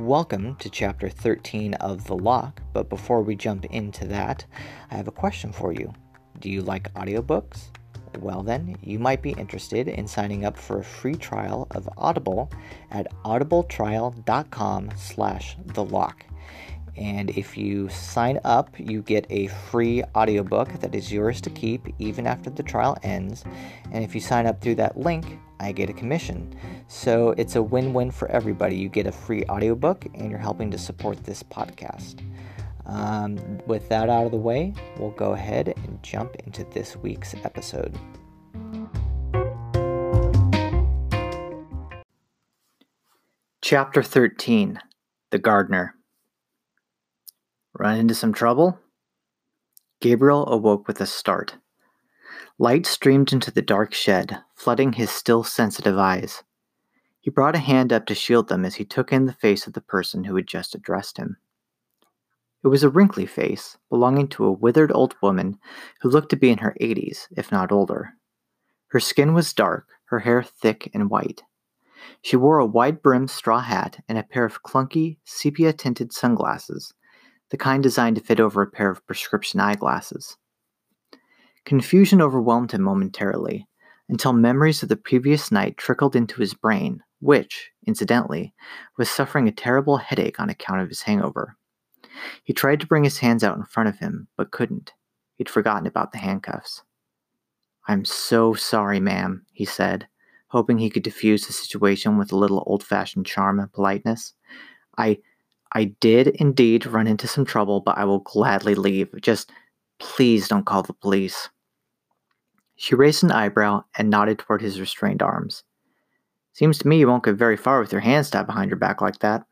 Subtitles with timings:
[0.00, 4.46] Welcome to chapter 13 of The Lock, but before we jump into that,
[4.90, 5.92] I have a question for you.
[6.38, 7.64] Do you like audiobooks?
[8.18, 12.50] Well, then, you might be interested in signing up for a free trial of Audible
[12.90, 16.24] at audibletrial.com slash the lock.
[16.96, 21.86] And if you sign up, you get a free audiobook that is yours to keep
[21.98, 23.44] even after the trial ends.
[23.92, 26.56] And if you sign up through that link, I get a commission.
[26.88, 28.76] So it's a win win for everybody.
[28.76, 32.20] You get a free audiobook and you're helping to support this podcast.
[32.86, 37.34] Um, with that out of the way, we'll go ahead and jump into this week's
[37.44, 37.96] episode.
[43.62, 44.80] Chapter 13
[45.30, 45.94] The Gardener.
[47.80, 48.78] Run into some trouble?
[50.02, 51.56] Gabriel awoke with a start.
[52.58, 56.42] Light streamed into the dark shed, flooding his still sensitive eyes.
[57.20, 59.72] He brought a hand up to shield them as he took in the face of
[59.72, 61.38] the person who had just addressed him.
[62.62, 65.58] It was a wrinkly face, belonging to a withered old woman
[66.02, 68.10] who looked to be in her eighties, if not older.
[68.88, 71.44] Her skin was dark, her hair thick and white.
[72.20, 76.92] She wore a wide brimmed straw hat and a pair of clunky, sepia tinted sunglasses,
[77.50, 80.36] the kind designed to fit over a pair of prescription eyeglasses.
[81.64, 83.68] Confusion overwhelmed him momentarily,
[84.08, 88.54] until memories of the previous night trickled into his brain, which, incidentally,
[88.98, 91.56] was suffering a terrible headache on account of his hangover.
[92.44, 94.92] He tried to bring his hands out in front of him, but couldn't.
[95.36, 96.82] He'd forgotten about the handcuffs.
[97.88, 100.06] I'm so sorry, ma'am, he said,
[100.48, 104.34] hoping he could diffuse the situation with a little old fashioned charm and politeness.
[104.98, 105.18] I
[105.72, 109.08] I did indeed run into some trouble, but I will gladly leave.
[109.20, 109.52] Just
[110.00, 111.50] Please don't call the police.
[112.76, 115.62] She raised an eyebrow and nodded toward his restrained arms.
[116.54, 119.02] Seems to me you won't get very far with your hands tied behind your back
[119.02, 119.44] like that.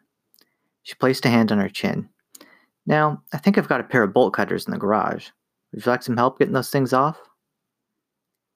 [0.82, 2.08] She placed a hand on her chin.
[2.86, 5.28] Now, I think I've got a pair of bolt cutters in the garage.
[5.72, 7.18] Would you like some help getting those things off?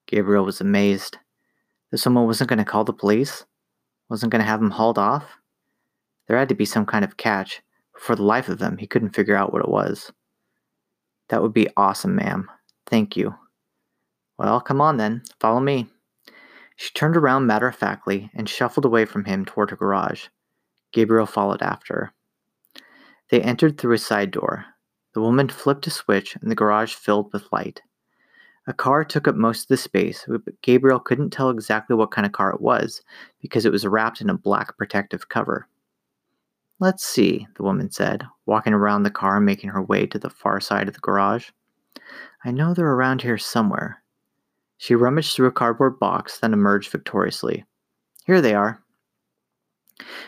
[0.07, 1.19] Gabriel was amazed.
[1.91, 3.45] That someone wasn't going to call the police?
[4.09, 5.25] Wasn't going to have him hauled off?
[6.27, 7.63] There had to be some kind of catch.
[7.99, 10.11] For the life of him, he couldn't figure out what it was.
[11.29, 12.51] That would be awesome, ma'am.
[12.87, 13.35] Thank you.
[14.39, 15.89] Well, come on then, follow me.
[16.77, 20.27] She turned around matter of factly and shuffled away from him toward her garage.
[20.93, 22.15] Gabriel followed after her.
[23.31, 24.67] They entered through a side door.
[25.15, 27.83] The woman flipped a switch and the garage filled with light.
[28.67, 32.27] A car took up most of the space, but Gabriel couldn't tell exactly what kind
[32.27, 33.03] of car it was
[33.41, 35.69] because it was wrapped in a black protective cover.
[36.83, 40.29] Let's see, the woman said, walking around the car and making her way to the
[40.29, 41.51] far side of the garage.
[42.45, 44.03] I know they're around here somewhere.
[44.79, 47.65] She rummaged through a cardboard box, then emerged victoriously.
[48.27, 48.83] Here they are.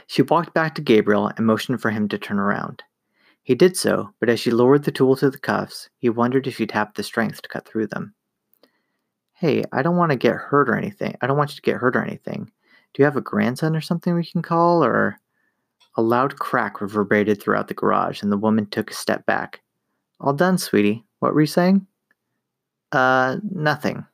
[0.07, 2.85] She walked back to Gabriel and motioned for him to turn around.
[3.43, 6.55] He did so, but as she lowered the tool to the cuffs, he wondered if
[6.55, 8.15] she'd have the strength to cut through them.
[9.33, 11.17] Hey, I don't want to get hurt or anything.
[11.21, 12.45] I don't want you to get hurt or anything.
[12.45, 15.19] Do you have a grandson or something we can call, or.
[15.97, 19.63] A loud crack reverberated throughout the garage, and the woman took a step back.
[20.21, 21.05] All done, sweetie.
[21.21, 21.87] What were you saying?
[22.93, 24.05] Uh, nothing.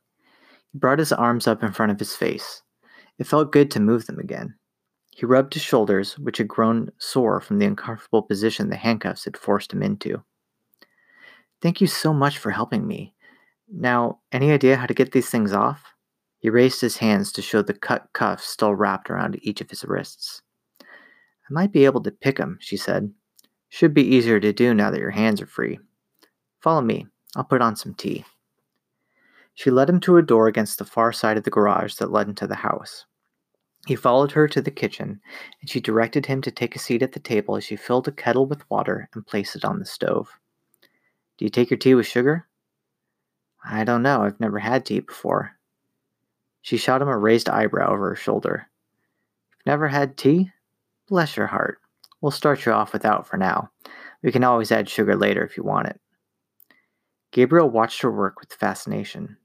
[0.71, 2.61] He brought his arms up in front of his face.
[3.17, 4.55] It felt good to move them again.
[5.11, 9.37] He rubbed his shoulders, which had grown sore from the uncomfortable position the handcuffs had
[9.37, 10.23] forced him into.
[11.61, 13.13] Thank you so much for helping me.
[13.71, 15.83] Now, any idea how to get these things off?
[16.39, 19.85] He raised his hands to show the cut cuffs still wrapped around each of his
[19.85, 20.41] wrists.
[21.51, 23.13] I might be able to pick 'em, she said.
[23.67, 25.79] Should be easier to do now that your hands are free.
[26.61, 27.07] Follow me.
[27.35, 28.23] I'll put on some tea.
[29.53, 32.29] She led him to a door against the far side of the garage that led
[32.29, 33.05] into the house.
[33.85, 35.19] He followed her to the kitchen,
[35.59, 38.13] and she directed him to take a seat at the table as she filled a
[38.13, 40.39] kettle with water and placed it on the stove.
[41.37, 42.47] Do you take your tea with sugar?
[43.61, 44.23] I don't know.
[44.23, 45.57] I've never had tea before.
[46.61, 48.69] She shot him a raised eyebrow over her shoulder.
[49.51, 50.51] You've never had tea?
[51.11, 51.79] Bless your heart.
[52.21, 53.69] We'll start you off without for now.
[54.23, 55.99] We can always add sugar later if you want it.
[57.33, 59.35] Gabriel watched her work with fascination.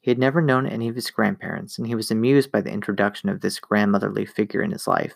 [0.00, 3.28] He had never known any of his grandparents, and he was amused by the introduction
[3.28, 5.14] of this grandmotherly figure in his life.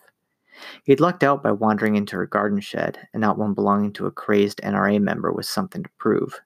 [0.84, 4.04] He had lucked out by wandering into her garden shed, and not one belonging to
[4.04, 6.38] a crazed NRA member with something to prove.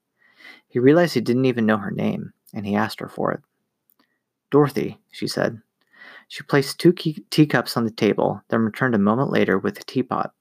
[0.68, 3.40] He realized he didn't even know her name, and he asked her for it.
[4.52, 5.60] Dorothy, she said.
[6.30, 10.32] She placed two teacups on the table, then returned a moment later with a teapot.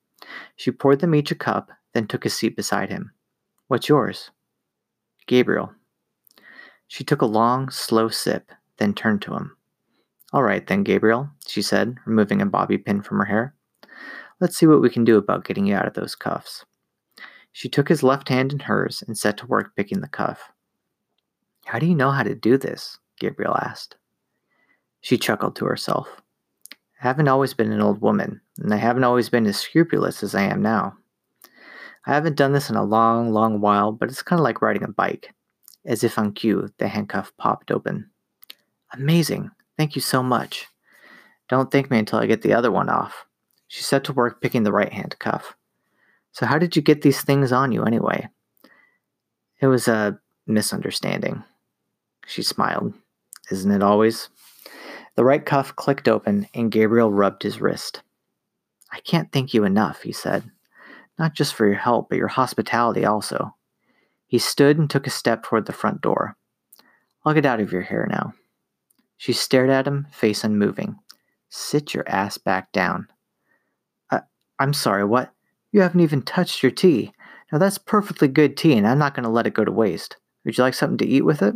[0.55, 3.11] She poured them each a cup, then took a seat beside him.
[3.69, 4.29] What's yours?
[5.25, 5.73] Gabriel.
[6.87, 9.57] She took a long, slow sip, then turned to him.
[10.31, 13.55] All right, then, Gabriel, she said, removing a bobby pin from her hair.
[14.39, 16.65] Let's see what we can do about getting you out of those cuffs.
[17.51, 20.51] She took his left hand in hers and set to work picking the cuff.
[21.65, 22.99] How do you know how to do this?
[23.19, 23.95] Gabriel asked.
[25.01, 26.21] She chuckled to herself.
[27.01, 30.35] I haven't always been an old woman, and I haven't always been as scrupulous as
[30.35, 30.97] I am now.
[32.05, 34.83] I haven't done this in a long, long while, but it's kind of like riding
[34.83, 35.33] a bike.
[35.85, 38.09] As if on cue, the handcuff popped open.
[38.93, 39.51] Amazing.
[39.77, 40.67] Thank you so much.
[41.47, 43.25] Don't thank me until I get the other one off.
[43.67, 45.55] She set to work picking the right hand cuff.
[46.31, 48.27] So, how did you get these things on you anyway?
[49.61, 51.43] It was a misunderstanding.
[52.27, 52.93] She smiled.
[53.51, 54.29] Isn't it always?
[55.15, 58.01] The right cuff clicked open, and Gabriel rubbed his wrist.
[58.91, 60.49] I can't thank you enough, he said.
[61.17, 63.53] Not just for your help, but your hospitality also.
[64.27, 66.37] He stood and took a step toward the front door.
[67.25, 68.33] I'll get out of your hair now.
[69.17, 70.97] She stared at him, face unmoving.
[71.49, 73.07] Sit your ass back down.
[74.11, 74.21] I,
[74.59, 75.33] I'm sorry, what?
[75.71, 77.11] You haven't even touched your tea.
[77.51, 80.15] Now that's perfectly good tea, and I'm not going to let it go to waste.
[80.45, 81.55] Would you like something to eat with it?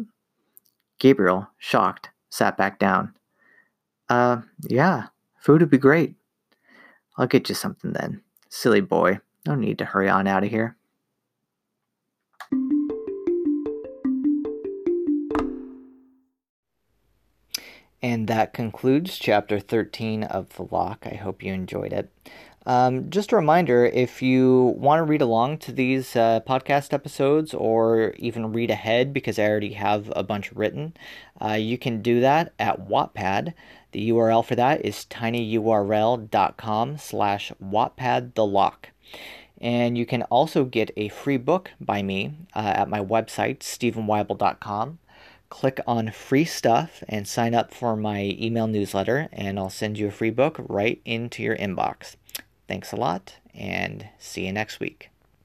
[1.00, 3.14] Gabriel, shocked, sat back down.
[4.10, 5.08] Uh, yeah,
[5.40, 6.16] food would be great.
[7.18, 8.22] I'll get you something then.
[8.50, 10.78] Silly boy, no need to hurry on out of here.
[18.04, 21.08] And that concludes chapter 13 of The Lock.
[21.10, 22.12] I hope you enjoyed it.
[22.66, 27.54] Um, just a reminder if you want to read along to these uh, podcast episodes
[27.54, 30.94] or even read ahead because I already have a bunch written,
[31.42, 33.54] uh, you can do that at Wattpad.
[33.92, 38.90] The URL for that is tinyurl.com slash Wattpad the Lock.
[39.60, 45.00] And you can also get a free book by me uh, at my website, stevenwyble.com
[45.50, 50.08] click on free stuff and sign up for my email newsletter, and I'll send you
[50.08, 52.16] a free book right into your inbox.
[52.74, 55.12] Thanks a lot, and see you next week.